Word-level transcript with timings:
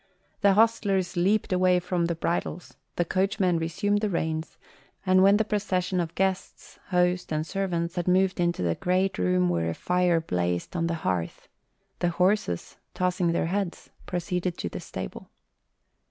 The 0.39 0.53
hostlers 0.55 1.15
leaped 1.15 1.53
away 1.53 1.79
from 1.79 2.07
the 2.07 2.15
bridles, 2.15 2.75
the 2.95 3.05
coachman 3.05 3.59
resumed 3.59 4.01
the 4.01 4.09
reins, 4.09 4.57
and 5.05 5.21
when 5.21 5.37
the 5.37 5.45
procession 5.45 5.99
of 5.99 6.15
guests, 6.15 6.79
host, 6.87 7.31
and 7.31 7.45
servants 7.45 7.97
had 7.97 8.07
moved 8.07 8.39
into 8.39 8.63
the 8.63 8.73
great 8.73 9.19
room 9.19 9.47
where 9.47 9.69
a 9.69 9.75
fire 9.75 10.19
blazed 10.19 10.75
on 10.75 10.87
the 10.87 10.95
hearth, 11.05 11.47
the 11.99 12.09
horses, 12.09 12.77
tossing 12.95 13.31
their 13.31 13.45
heads, 13.45 13.91
proceeded 14.07 14.57
to 14.57 14.69
the 14.69 14.79
stable. 14.79 15.29